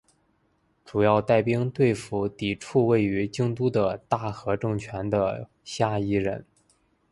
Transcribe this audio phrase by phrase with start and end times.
[0.83, 6.43] 主要带兵对付抵抗位于京都的大和政权的虾夷人。